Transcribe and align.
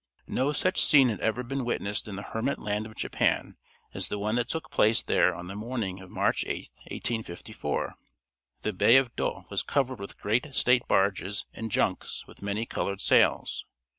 No 0.25 0.51
such 0.51 0.83
scene 0.83 1.09
had 1.09 1.19
ever 1.19 1.43
been 1.43 1.63
witnessed 1.63 2.07
in 2.07 2.15
the 2.15 2.23
hermit 2.23 2.57
land 2.57 2.87
of 2.87 2.95
Japan 2.95 3.55
as 3.93 4.07
the 4.07 4.17
one 4.17 4.33
that 4.37 4.49
took 4.49 4.71
place 4.71 5.03
there 5.03 5.35
on 5.35 5.45
the 5.45 5.55
morning 5.55 5.99
of 5.99 6.09
March 6.09 6.43
8, 6.47 6.71
1854. 6.89 7.93
The 8.63 8.73
bay 8.73 8.95
of 8.97 9.11
Yedo 9.15 9.45
was 9.51 9.61
covered 9.61 9.99
with 9.99 10.17
great 10.17 10.55
state 10.55 10.87
barges 10.87 11.45
and 11.53 11.71
junks 11.71 12.25
with 12.25 12.41
many 12.41 12.65
colored 12.65 12.99
sails. 12.99 13.63